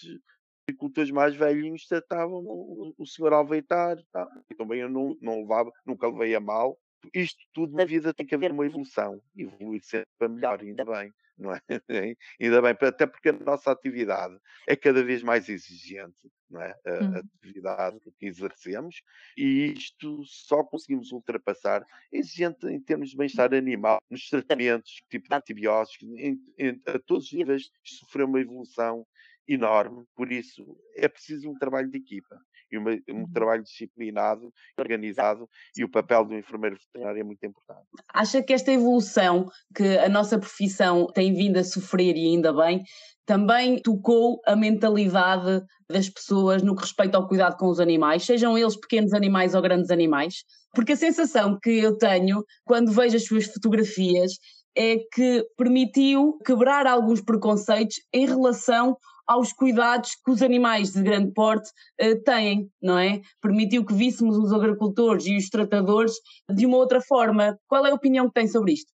[0.68, 3.97] agricultores mais velhinhos tratavam o, o senhor alveitar.
[4.12, 4.29] Tá?
[4.51, 6.79] E também eu não, não levava, nunca levei a mal.
[7.14, 9.22] Isto tudo na vida tem que haver uma evolução.
[9.37, 11.12] Evoluir sempre para melhor, ainda bem.
[11.37, 11.61] Não é?
[12.40, 16.74] ainda bem, até porque a nossa atividade é cada vez mais exigente, não é?
[16.84, 17.20] A, Uhum.
[17.20, 19.02] atividade que exercemos
[19.37, 25.28] e isto só conseguimos ultrapassar é exigente em termos de bem-estar animal, nos tratamentos, tipo
[25.28, 29.06] de antibióticos, em, em- a todos os níveis, sofreu uma evolução
[29.46, 32.38] enorme, por isso é preciso um trabalho de equipa
[32.70, 33.33] e uma- um Uhum.
[33.33, 37.87] trabalho disciplinado, organizado e o papel do enfermeiro veterinário é muito importante.
[38.12, 42.83] Acha que esta evolução que a nossa profissão tem vindo a sofrer e ainda bem,
[43.26, 48.57] também tocou a mentalidade das pessoas no que respeita ao cuidado com os animais, sejam
[48.57, 50.44] eles pequenos animais ou grandes animais?
[50.74, 54.33] Porque a sensação que eu tenho quando vejo as suas fotografias
[54.76, 58.96] é que permitiu quebrar alguns preconceitos em relação
[59.29, 63.21] aos cuidados que os animais de grande porte eh, têm, não é?
[63.43, 66.14] Permitiu que víssemos os agricultores e os tratadores
[66.51, 67.59] de uma outra forma.
[67.69, 68.91] Qual é a opinião que tem sobre isto?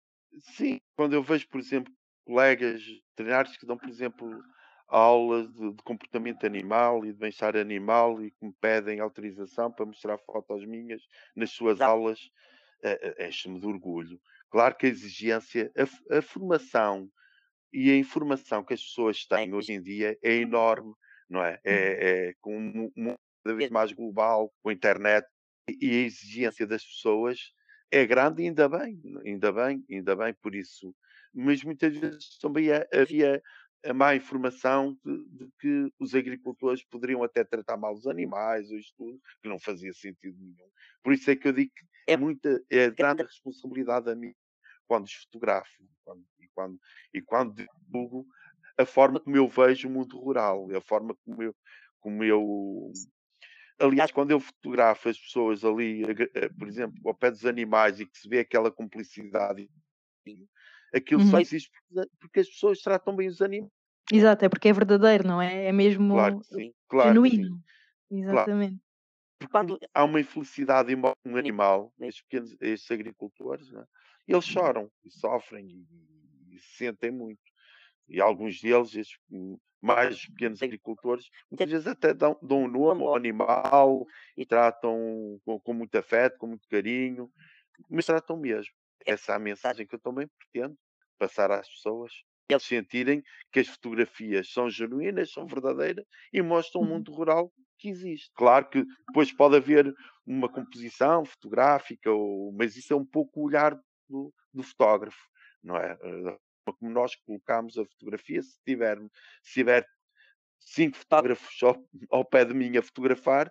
[0.57, 1.92] Sim, quando eu vejo, por exemplo,
[2.27, 2.83] colegas
[3.16, 4.42] veterinários que dão, por exemplo,
[4.88, 9.87] aulas de, de comportamento animal e de bem-estar animal e que me pedem autorização para
[9.87, 11.03] mostrar fotos minhas
[11.37, 12.18] nas suas aulas,
[12.83, 14.20] eh, eh, enche-me de orgulho.
[14.51, 17.09] Claro que a exigência, a, a formação
[17.74, 20.94] e a informação que as pessoas têm hoje em dia é enorme,
[21.28, 21.60] não é?
[21.64, 25.26] É, é com um mundo cada vez mais global, com a internet,
[25.68, 27.52] e a exigência das pessoas
[27.90, 30.94] é grande, ainda bem, ainda bem, ainda bem por isso.
[31.34, 33.42] Mas muitas vezes também ha- havia
[33.84, 38.78] a má informação de, de que os agricultores poderiam até tratar mal os animais, ou
[38.78, 40.70] isto tudo, que não fazia sentido nenhum.
[41.02, 44.34] Por isso é que eu digo que é muita, é grande a responsabilidade a mim
[44.87, 45.70] quando os fotografo
[46.04, 46.78] quando- quando,
[47.14, 48.26] e quando divulgo
[48.78, 51.54] a forma como eu vejo o mundo rural, a forma como eu,
[52.00, 52.92] como eu
[53.80, 56.02] Aliás, quando eu fotografo as pessoas ali,
[56.34, 59.68] eh, por exemplo, ao pé dos animais e que se vê aquela cumplicidade,
[60.94, 61.42] aquilo só Uhum.
[61.42, 61.70] existe
[62.20, 63.70] porque, as pessoas tratam bem os animais.
[64.12, 65.66] Exato, é porque é verdadeiro, não é?
[65.66, 67.62] É mesmo Claro sim, claro genuíno.
[68.10, 68.80] Exatamente.
[69.40, 73.84] Porque quando há uma infelicidade em um animal, estes pequenos, estes agricultores, é?
[74.26, 75.86] eles choram e sofrem e,
[76.54, 77.40] e- sentem muito.
[78.08, 83.02] E alguns deles, estes hum, mais pequenos agricultores, muitas vezes até dão, dão um nome
[83.02, 87.30] ao animal e tratam com, com muito afeto, com muito carinho.
[87.88, 88.72] mas tratam mesmo.
[89.06, 90.76] Essa é a mensagem que eu também pretendo
[91.18, 92.12] passar às pessoas.
[92.48, 96.86] Eles sentirem que as fotografias são genuínas, são verdadeiras e mostram o Uhum.
[96.86, 98.30] mundo rural que existe.
[98.34, 99.92] Claro que depois pode haver
[100.26, 105.18] uma composição fotográfica, ou, mas isso é um pouco o olhar do, do fotógrafo,
[105.62, 105.98] não é?
[106.72, 108.98] Como nós colocamos a fotografia, se tiver,
[109.42, 109.87] se tiver
[110.59, 111.77] cinco fotógrafos ao,
[112.11, 113.50] ao pé de mim a fotografar,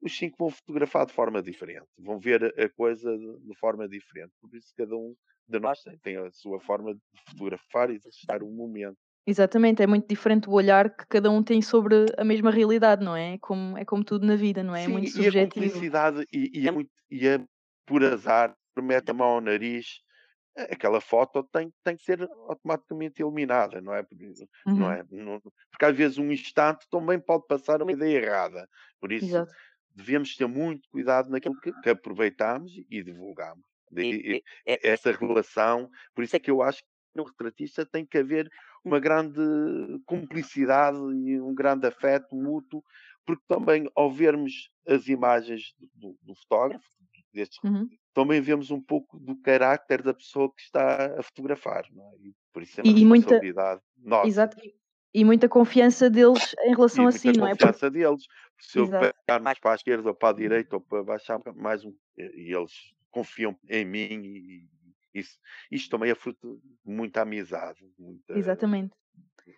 [0.00, 4.32] os cinco vão fotografar de forma diferente, vão ver a coisa de, de forma diferente.
[4.40, 5.14] Por isso, cada um
[5.48, 7.00] de nós tem, a sua forma de
[7.30, 8.96] fotografar e de registrar o momento.
[9.26, 13.16] Exatamente, é muito diferente o olhar que cada um tem sobre a mesma realidade, não
[13.16, 13.34] é?
[13.34, 14.84] É como, é como tudo na vida, não é?
[14.84, 15.64] É Sim, muito e a subjetivo.
[15.64, 17.38] cumplicidade, e, e é muito, e é
[17.86, 20.00] por azar, mete a mão ao nariz,
[20.56, 24.02] aquela foto tem, tem que ser automaticamente eliminada, não é?
[24.02, 24.32] Porque,
[24.74, 25.04] não Uhum, é?
[25.10, 28.68] Não- porque às vezes um instante também pode passar uma ideia errada.
[29.00, 29.52] Por isso, exato.
[29.90, 33.64] devemos ter muito cuidado naquilo que, que aproveitamos e divulgamos.
[33.96, 37.86] E, e- e- é, essa relação, por isso é que eu acho que no retratista
[37.86, 38.50] tem que haver
[38.84, 39.40] uma grande
[40.06, 42.82] cumplicidade e um grande afeto mútuo,
[43.24, 46.84] porque também ao vermos as imagens do, do- do fotógrafo,
[47.32, 47.88] destes, Uhum.
[48.14, 52.16] Também vemos um pouco do carácter da pessoa que está a fotografar, não é?
[52.18, 54.74] E por isso é uma E, e muita, responsabilidade nossa exato, e,
[55.14, 57.54] e muita confiança deles em e relação a si, não é?
[57.56, 58.24] Porque, confiança deles.
[58.58, 61.40] Se eu exato, pegar mais para a esquerda ou para a direita ou para baixar
[61.54, 62.72] mais um, e eles
[63.10, 64.68] confiam em mim e
[65.14, 65.38] isso,
[65.70, 68.94] isto também é fruto de muita amizade, muita, exatamente.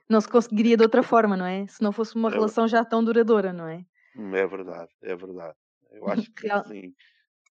[0.09, 1.67] Não se conseguiria de outra forma, não é?
[1.69, 3.87] Se não fosse uma é, relação já tão duradoura, não é?
[4.15, 5.57] é verdade, é verdade.
[5.91, 6.95] Eu acho que Real- sim, eu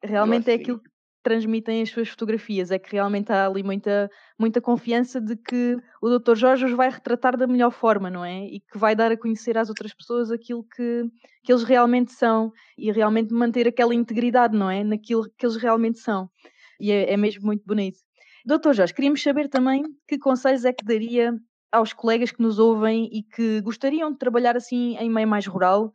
[0.03, 0.91] realmente é aquilo que
[1.23, 6.19] transmitem as suas fotografias, é que realmente há ali muita, muita confiança de que o
[6.19, 6.35] Dr.
[6.35, 8.45] Jorge os vai retratar da melhor forma, não é?
[8.47, 11.05] E que vai dar a conhecer às outras pessoas aquilo que,
[11.45, 14.83] que eles realmente são e realmente manter aquela integridade, não é?
[14.83, 16.29] Naquilo que eles realmente são.
[16.81, 17.99] E é, é mesmo muito bonito.
[18.45, 21.33] Doutor Jorge, queríamos saber também que conselhos é que daria
[21.71, 25.93] aos colegas que nos ouvem e que gostariam de trabalhar assim em meio mais rural,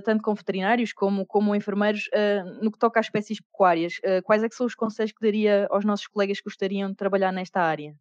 [0.00, 3.98] tanto com veterinários como, como enfermeiros, eh, no que toca às espécies pecuárias.
[4.02, 6.96] Eh, quais é que são os conselhos que daria aos nossos colegas que gostariam de
[6.96, 7.94] trabalhar nesta área?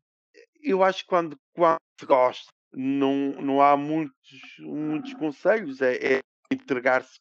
[0.61, 4.15] Eu acho que quando, quando gosta, não, não há muitos,
[4.59, 6.19] muitos conselhos, é, é
[6.51, 7.19] entregar-se.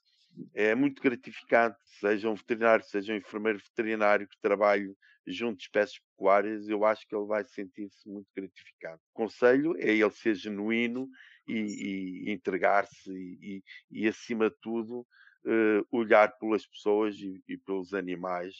[0.53, 4.92] É muito gratificante, seja um veterinário, seja um enfermeiro veterinário que trabalhe
[5.27, 9.00] junto de espécies pecuárias, eu acho que ele vai sentir-se muito gratificado.
[9.12, 11.09] O conselho é ele ser genuíno
[11.46, 15.07] e, e entregar-se e, e, acima de tudo,
[15.46, 18.54] eh, olhar pelas pessoas e, e pelos animais.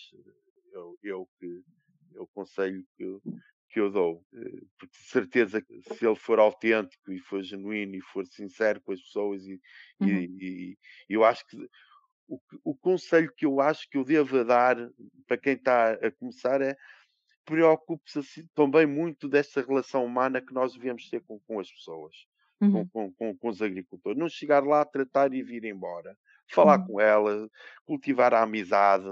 [0.75, 1.63] É, o- é o que
[2.17, 3.23] é o conselho que eu,
[3.71, 4.25] que eu dou.
[4.35, 8.81] Eh, Porque de certeza que se ele for autêntico e for genuíno e for sincero
[8.83, 9.61] com as pessoas e,
[10.01, 10.29] Uhum.
[10.41, 10.77] e-
[11.09, 11.57] e eu acho que
[12.29, 14.77] o, o conselho que eu acho que eu devo dar
[15.27, 16.77] para quem está a começar é
[17.45, 22.15] preocupe-se assim também muito desta relação humana que nós devemos ter com, com as pessoas,
[22.61, 24.19] Uhum, com, com, com os agricultores.
[24.19, 26.17] Não chegar lá, tratar e vir embora.
[26.51, 27.49] Falar uhum, com ela,
[27.87, 29.05] cultivar a amizade,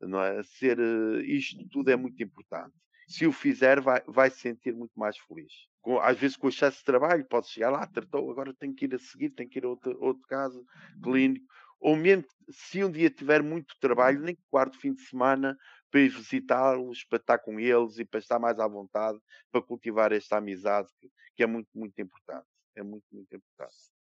[0.00, 0.42] não é?
[0.42, 2.74] Ser, eh, isto tudo é muito importante.
[3.08, 5.52] Se o fizer, vai, vai se sentir muito mais feliz.
[5.82, 8.94] Com- às vezes, com excesso de trabalho, pode chegar lá, tratou, agora tenho que ir
[8.94, 10.64] a seguir, tenho que ir a outro, outro caso
[11.02, 11.46] clínico.
[11.80, 15.56] Ou mesmo se um dia tiver muito trabalho, nem que guarde o fim de semana
[15.90, 19.18] para ir visitá-los, para estar com eles e para estar mais à vontade,
[19.50, 20.88] para cultivar esta amizade
[21.36, 22.46] que é muito, muito importante.
[22.76, 23.92] É muito, muito importante.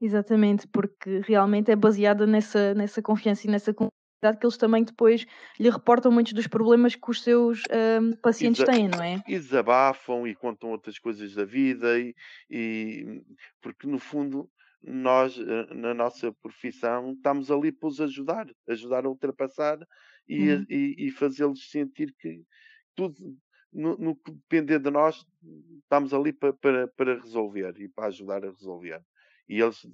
[0.00, 5.24] Exatamente, porque realmente é baseada nessa, nessa confiança e nessa comunidade que eles também depois
[5.58, 9.22] lhe reportam muitos dos problemas que os seus ahm, pacientes Exa- têm, não é?
[9.26, 12.14] e desabafam e contam outras coisas da vida e,
[12.50, 13.22] e-
[13.62, 14.50] porque no fundo
[14.82, 19.78] nós eh, na nossa profissão estamos ali para os ajudar, ajudar a ultrapassar
[20.28, 22.42] e, Uhum, e- e fazê-los sentir que
[22.94, 23.36] tudo
[23.76, 25.24] no, no que depender de nós
[25.82, 29.02] estamos ali para, para, para resolver e para ajudar a resolver.
[29.48, 29.86] E eles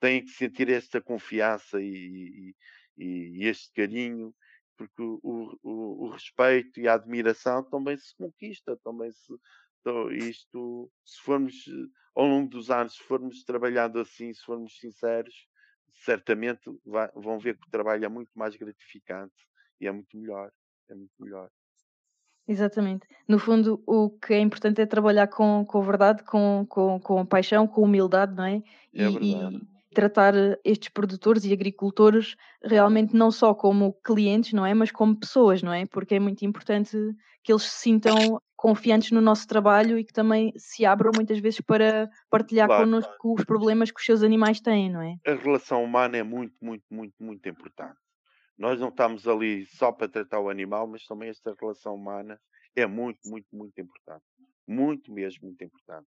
[0.00, 2.54] têm que sentir esta confiança e,
[2.96, 4.34] e- e este carinho
[4.76, 9.34] porque o, o- o respeito e a admiração também se conquista, também se
[9.80, 11.54] então, isto, se formos
[12.14, 15.48] ao longo dos anos, se formos trabalhando assim, se formos sinceros,
[16.04, 19.34] certamente vai- vão ver que o trabalho é muito mais gratificante
[19.80, 20.52] e é muito melhor,
[20.88, 21.50] é muito melhor.
[22.48, 23.06] Exatamente.
[23.28, 27.66] No fundo, o que é importante é trabalhar com, com verdade, com, com, com paixão,
[27.66, 28.62] com humildade, não é?
[28.94, 29.56] É verdade.
[29.56, 30.34] E, e tratar
[30.64, 34.74] estes produtores e agricultores realmente não só como clientes, não é?
[34.74, 35.86] Mas como pessoas, não é?
[35.86, 36.96] Porque é muito importante
[37.42, 41.60] que eles se sintam confiantes no nosso trabalho e que também se abram muitas vezes
[41.60, 42.84] para partilhar Claro.
[42.84, 45.14] connosco os problemas que os seus animais têm, não é?
[45.26, 47.96] A relação humana é muito, muito, muito, muito importante.
[48.58, 52.40] Nós não estamos ali só para tratar o animal, mas também esta relação humana
[52.74, 54.24] é muito, muito, muito importante.
[54.66, 56.08] Muito mesmo, muito importante.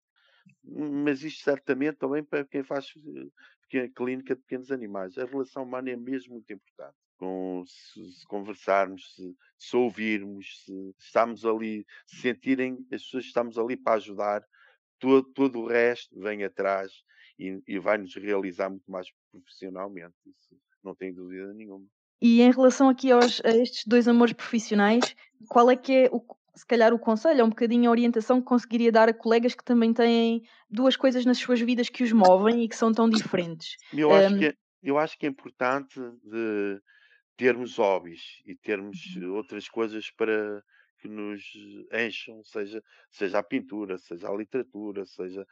[0.64, 3.32] Mas isto certamente também para quem faz uh,
[3.94, 5.18] clínica de pequenos animais.
[5.18, 6.96] A relação humana é mesmo muito importante.
[7.18, 13.30] Com, se, se conversarmos, se, se, ouvirmos, se estamos ali, se sentirem as pessoas que
[13.30, 14.48] estamos ali para ajudar,
[15.00, 16.92] todo, todo o resto vem atrás
[17.38, 20.16] e, e vai nos realizar muito mais profissionalmente.
[20.28, 21.86] Isso não tenho dúvida nenhuma.
[22.22, 25.16] E em relação aqui aos, a estes dois amores profissionais,
[25.48, 26.24] qual é que é, o,
[26.56, 29.64] se calhar, o conselho, é um bocadinho a orientação que conseguiria dar a colegas que
[29.64, 33.76] também têm duas coisas nas suas vidas que os movem e que são tão diferentes?
[33.94, 36.82] Eu acho, um, que, é, eu acho que é importante de
[37.38, 39.36] termos hobbies e termos uhum.
[39.36, 40.64] outras coisas para
[41.00, 41.44] que nos
[41.94, 45.46] encham, seja, seja a pintura, seja a literatura, seja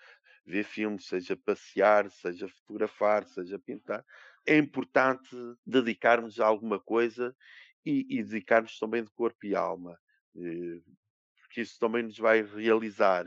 [0.44, 4.04] ver filmes, seja passear, seja fotografar, seja pintar.
[4.46, 7.36] É importante dedicarmos a alguma coisa
[7.86, 9.98] e, e dedicarmos também de corpo e alma,
[10.36, 10.82] eh,
[11.42, 13.26] porque isso também nos vai realizar.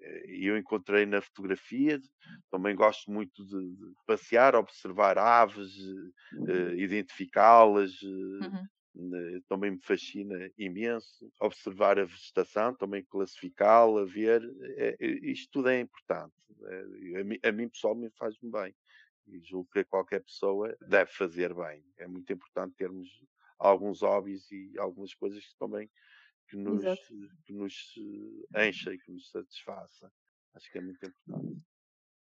[0.00, 2.00] Eh, eu encontrei na fotografia,
[2.50, 8.66] também gosto muito de, de passear, observar aves, uh, identificá-las, uhum
[9.48, 14.42] também me fascina imenso observar a vegetação, também classificá-la, ver,
[14.76, 16.32] é, é, isto tudo é importante.
[16.62, 18.74] É, a, mim, a mim pessoalmente faz-me bem
[19.26, 21.84] e julgo que qualquer pessoa deve fazer bem.
[21.96, 23.08] É muito importante termos
[23.58, 25.90] alguns hobbies e algumas coisas que também
[26.48, 26.82] que nos,
[27.44, 27.94] que nos
[28.56, 30.12] encha e que nos satisfaça.
[30.54, 31.62] Acho que é muito importante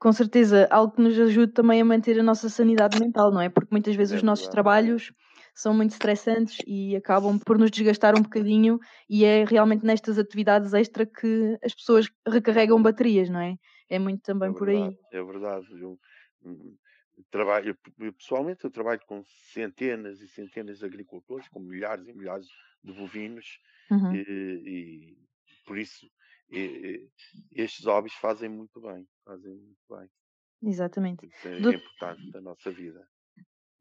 [0.04, 3.48] com certeza algo que nos ajude também a manter a nossa sanidade mental, não é?
[3.48, 5.14] Porque muitas vezes é os nossos trabalhos
[5.56, 10.74] são muito estressantes e acabam por nos desgastar um bocadinho e é realmente nestas atividades
[10.74, 13.56] extra que as pessoas recarregam baterias, não é?
[13.90, 15.20] É muito também é por verdade, aí.
[15.20, 15.68] É verdade.
[15.80, 15.98] Eu,
[17.32, 19.24] trabalho, eu, pessoalmente eu trabalho com
[19.54, 22.48] centenas e centenas de agricultores, com milhares e milhares
[22.84, 24.16] de bovinos uhum.
[24.16, 25.18] e, e
[25.66, 26.10] por isso
[26.50, 27.10] e,
[27.52, 30.10] estes hobbies fazem muito bem, fazem muito bem.
[30.62, 31.26] Exatamente.
[31.26, 31.72] Isso é, Do...
[31.72, 33.08] é importante na nossa vida.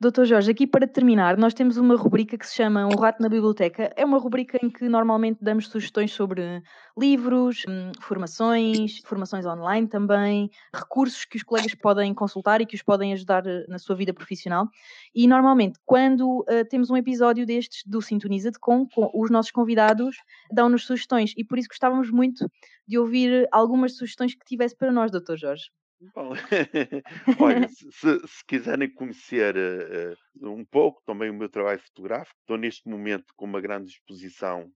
[0.02, 3.28] Doutor Jorge, aqui para terminar, nós temos uma rubrica que se chama Um Rato na
[3.28, 3.92] Biblioteca.
[3.94, 6.60] É uma rubrica em que normalmente damos sugestões sobre
[6.98, 12.82] livros, hum, formações, formações online também, recursos que os colegas podem consultar e que os
[12.82, 14.66] podem ajudar eh, na sua vida profissional.
[15.14, 19.52] E normalmente, quando uh, temos um episódio destes do Sintoniza de Com, com os nossos
[19.52, 20.16] convidados
[20.50, 22.50] dão-nos sugestões e por isso gostávamos muito
[22.88, 25.70] de ouvir algumas sugestões que tivesse para nós, doutor Jorge.
[26.14, 26.32] Bom,
[27.38, 27.90] olha, se,
[28.26, 33.44] se, quiserem conhecer uh, um pouco também o meu trabalho fotográfico, estou neste momento com
[33.44, 34.70] uma grande exposição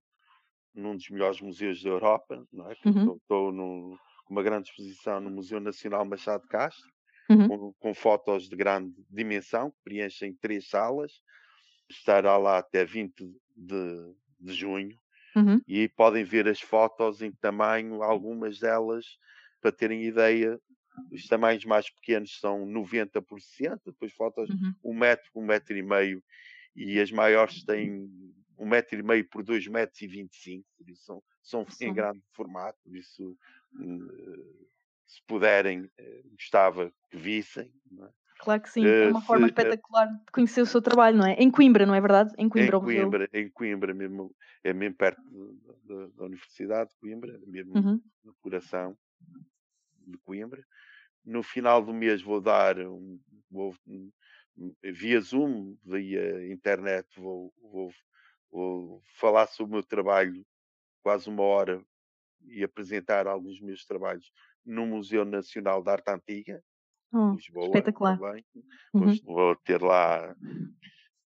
[0.72, 2.76] num dos melhores museus da Europa, não é?
[2.84, 3.16] Uhum.
[3.16, 6.88] Estou, no, com uma grande exposição no Museu Nacional Machado de Castro,
[7.30, 7.48] uhum.
[7.48, 11.12] com, com, fotos de grande dimensão, que preenchem três salas.
[11.88, 13.14] Estará lá até 20
[13.56, 14.96] de, de junho.
[15.34, 15.60] Uhum.
[15.66, 19.06] E podem ver as fotos em tamanho, algumas delas,
[19.60, 20.60] para terem ideia,
[21.10, 24.74] os tamanhos mais pequenos são 90 por 60, depois fotos uhum.
[24.84, 26.22] um metro, um metro e meio,
[26.74, 28.08] e as maiores têm
[28.58, 32.22] um metro e meio por dois metros e 25, por isso são, são em grande
[32.32, 33.36] formato, por isso
[33.74, 34.68] uh,
[35.06, 37.72] se puderem, uh, gostava que vissem.
[38.00, 38.08] É?
[38.38, 41.26] Claro que sim, é uma uh, forma se, espetacular de conhecer o seu trabalho, não
[41.26, 41.34] é?
[41.34, 42.32] Em Coimbra, não é verdade?
[42.38, 45.22] Em Coimbra, em Coimbra, em Coimbra mesmo, é mesmo perto
[45.84, 48.00] da, da Universidade de Coimbra, mesmo uhum.
[48.24, 48.96] no coração
[50.06, 50.64] de Coimbra.
[51.24, 53.74] No final do mês vou dar um, vou,
[54.82, 57.92] via Zoom, via internet, vou, vou,
[58.50, 60.44] vou falar sobre o meu trabalho
[61.02, 61.84] quase uma hora
[62.48, 64.32] e apresentar alguns dos meus trabalhos
[64.64, 66.62] no Museu Nacional de Arte Antiga,
[67.12, 68.18] oh, Lisboa, espetacular.
[68.18, 68.44] também.
[68.92, 69.16] Uhum.
[69.24, 70.34] Vou ter lá,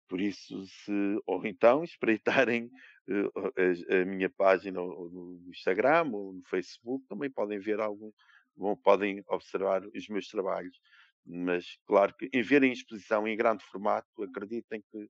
[0.09, 0.93] por isso, se,
[1.27, 2.71] ou então espreitarem
[3.09, 8.11] uh, a, a, minha página no Instagram ou no Facebook, também podem ver algum,
[8.57, 10.79] vão, podem observar os meus trabalhos.
[11.25, 15.09] Mas, claro que em verem exposição em grande formato, acreditem que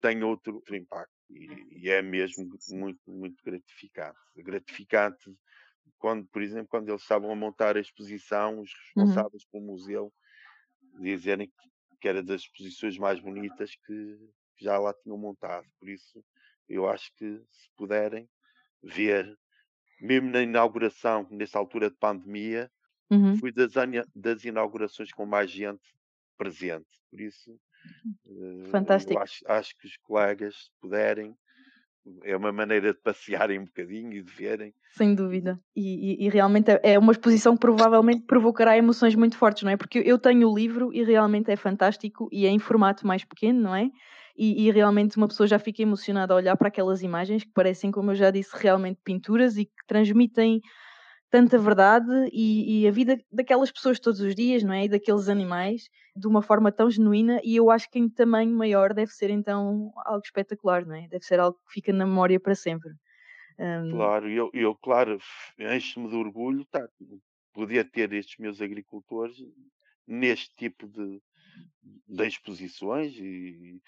[0.00, 1.12] tem outro, outro impacto.
[1.30, 4.18] E, e, é mesmo muito, muito gratificante.
[4.36, 5.34] Gratificante
[5.98, 9.04] quando, por exemplo, quando eles estavam a montar a exposição, os uhum.
[9.04, 9.48] responsáveis uhum.
[9.50, 10.12] pelo museu
[11.00, 11.52] dizerem
[12.00, 14.18] que era das exposições mais bonitas que
[14.58, 15.66] já lá tinham montado.
[15.78, 16.24] Por isso,
[16.68, 18.28] eu acho que se puderem
[18.82, 19.36] ver,
[20.00, 22.70] mesmo na inauguração, nessa altura de pandemia,
[23.10, 23.36] Uhum.
[23.36, 23.72] Fui das,
[24.14, 25.94] das inaugurações com mais gente
[26.36, 26.86] presente.
[27.10, 27.52] Por isso,
[28.26, 29.18] uh, Fantástico.
[29.18, 31.34] Acho, acho, que os colegas, se puderem,
[32.24, 34.74] é uma maneira de passearem um bocadinho e de verem.
[34.96, 35.58] Sem dúvida.
[35.74, 39.70] E, e, e, realmente é, é uma exposição que provavelmente provocará emoções muito fortes, não
[39.70, 39.76] é?
[39.76, 43.60] Porque eu tenho o livro e realmente é fantástico e é em formato mais pequeno,
[43.60, 43.90] não é?
[44.36, 47.90] e, e, realmente uma pessoa já fica emocionada a olhar para aquelas imagens que parecem,
[47.90, 50.60] como eu já disse, realmente pinturas e que transmitem
[51.30, 54.84] tanta verdade e, e, a vida daquelas pessoas todos os dias, não é?
[54.84, 58.94] E daqueles animais de uma forma tão genuína e eu acho que em tamanho maior
[58.94, 61.08] deve ser então algo espetacular, não é?
[61.08, 62.90] Deve ser algo que fica na memória para sempre.
[63.58, 63.90] Um...
[63.90, 65.18] Claro, eu, eu claro,
[65.58, 66.86] encho-me de orgulho, tá,
[67.52, 69.36] podia ter estes meus agricultores
[70.06, 71.20] neste tipo de,
[72.06, 73.80] de exposições e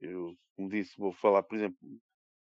[0.00, 1.78] eu, como disse, vou falar, por exemplo,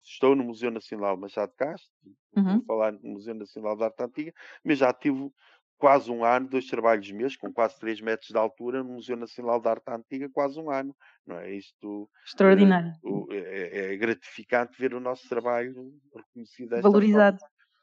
[0.06, 1.92] estou no Museu Nacional Machado de Castro,
[2.36, 2.44] uhum.
[2.44, 4.34] vou falar no Museu Nacional de Arte Antiga,
[4.64, 5.32] mas já tive
[5.78, 9.60] quase um ano, dois trabalhos meus, com quase 3 metros de altura, no Museu Nacional
[9.60, 10.96] de Arte Antiga, quase um ano.
[11.26, 12.10] Não é isto?
[12.26, 12.94] Extraordinário.
[13.30, 17.40] É, é, é gratificante ver o nosso trabalho reconhecido Valorizado.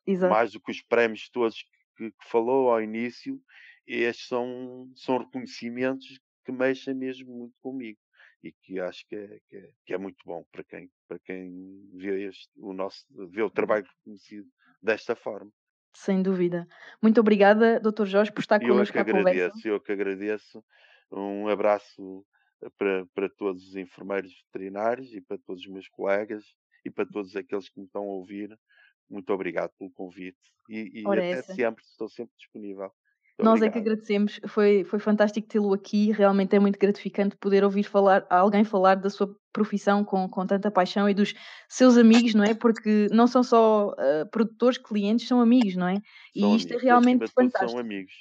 [0.07, 0.33] Exato.
[0.33, 1.65] Mais do que os prémios todos
[1.97, 3.41] que, que, falou ao início,
[3.87, 7.99] estes são, são reconhecimentos que mexem mesmo muito comigo
[8.43, 11.89] e que acho que é, que é, que é muito bom para quem, para quem
[11.95, 14.49] vê, este, o nosso, vê o trabalho reconhecido
[14.83, 15.51] desta forma.
[15.95, 16.67] Sem dúvida.
[17.01, 18.07] Muito obrigada, Dr.
[18.07, 19.69] Jorge, por estar connosco à conversa.
[19.69, 20.65] Eu que agradeço.
[21.11, 22.25] Um abraço
[22.63, 26.45] eh, para, para todos os enfermeiros veterinários e para todos os meus colegas
[26.85, 28.59] e para todos aqueles que me estão a ouvir.
[29.09, 31.55] Muito obrigado pelo convite e, e até essa.
[31.55, 32.91] sempre, estou sempre disponível.
[33.43, 37.83] Nós é que agradecemos, foi, foi fantástico tê-lo aqui, realmente é muito gratificante poder ouvir
[37.83, 41.35] falar, alguém falar da sua profissão com, com tanta paixão e dos
[41.69, 42.55] seus amigos, não é?
[42.55, 45.97] Porque não são só uh, produtores, clientes, são amigos, não é?
[46.35, 47.71] E são isto é amigos, é realmente fantástico.
[47.71, 48.13] São amigos.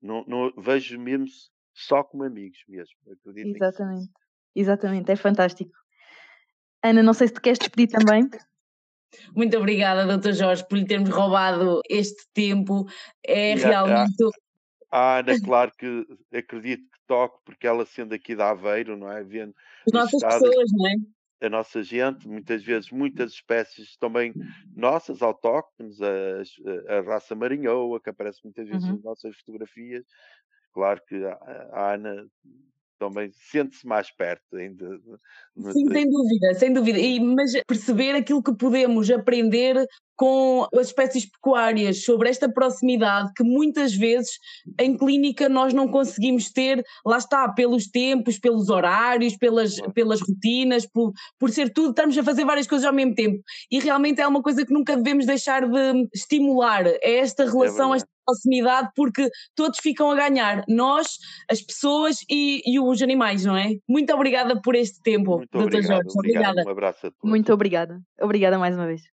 [0.00, 1.26] Não, não, vejo mesmo
[1.72, 2.94] só como amigos mesmo.
[3.36, 4.10] Exatamente.
[4.54, 5.72] Exatamente, é fantástico.
[6.82, 8.28] Ana, não sei se te queres despedir também.
[9.34, 10.32] Muito obrigada, Dr.
[10.32, 12.86] Jorge, por lhe termos roubado este tempo.
[13.24, 14.14] É realmente
[14.92, 19.24] a Ana, claro que acredito que toque, porque ela sendo aqui da Aveiro, não é?
[19.24, 19.54] Vendo
[19.86, 21.46] As nossas pessoas, não é?
[21.46, 24.32] A nossa gente, muitas vezes, muitas espécies também
[24.76, 28.94] nossas, autóctones, a, a raça marinhoa, que aparece muitas vezes uhum.
[28.94, 30.04] nas nossas fotografias.
[30.72, 31.34] Claro que a,
[31.72, 32.26] a Ana
[33.02, 34.86] também sente-se mais perto ainda.
[35.72, 36.98] Sim, sem dúvida, sem dúvida.
[37.00, 39.84] E, mas perceber aquilo que podemos aprender
[40.14, 44.30] com as espécies pecuárias sobre esta proximidade que muitas vezes
[44.78, 50.86] em clínica nós não conseguimos ter, lá está, pelos tempos, pelos horários, pelas, pelas rotinas,
[50.86, 53.42] por, por ser tudo, estamos a fazer várias coisas ao mesmo tempo.
[53.68, 57.92] E realmente é uma coisa que nunca devemos deixar de estimular, é esta é relação,
[57.92, 61.18] é esta proximidade, porque todos ficam a ganhar, nós,
[61.50, 63.74] as pessoas e, e os animais, não é?
[63.88, 65.82] Muito obrigada por este tempo, Muito Dr.
[65.82, 66.08] Jorge.
[66.16, 66.52] Obrigado.
[66.52, 66.64] Obrigada.
[66.66, 67.30] Um abraço a todos.
[67.30, 68.00] Muito obrigada.
[68.20, 69.02] Obrigada mais uma vez.